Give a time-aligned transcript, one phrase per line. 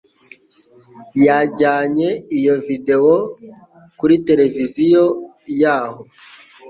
[1.25, 3.15] Yajyanye iyo videwo
[3.99, 5.03] kuri televiziyo
[5.61, 6.01] yaho.